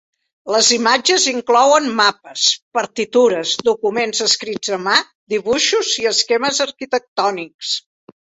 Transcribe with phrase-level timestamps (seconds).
[0.53, 2.45] Les imatges inclouen mapes,
[2.77, 4.97] partitures, documents escrits a mà,
[5.35, 7.79] dibuixos i esquemes arquitectònics.